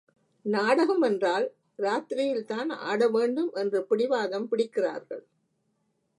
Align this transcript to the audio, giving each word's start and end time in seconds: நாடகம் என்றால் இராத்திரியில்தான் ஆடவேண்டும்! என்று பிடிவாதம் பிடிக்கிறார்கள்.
நாடகம் 0.45 1.01
என்றால் 1.01 1.45
இராத்திரியில்தான் 1.79 2.71
ஆடவேண்டும்! 2.83 3.51
என்று 3.53 3.85
பிடிவாதம் 3.85 4.49
பிடிக்கிறார்கள். 4.49 5.23